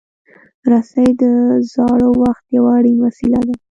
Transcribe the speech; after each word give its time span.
رسۍ 0.71 1.07
د 1.21 1.23
زاړه 1.73 2.09
وخت 2.21 2.43
یو 2.55 2.63
اړین 2.75 2.97
وسیله 3.05 3.39
ده. 3.47 3.55